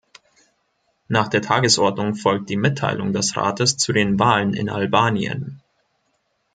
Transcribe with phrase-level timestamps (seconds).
[1.09, 5.61] Nach der Tagesordnung folgt die Mitteilung des Rates zu den Wahlen in Albanien.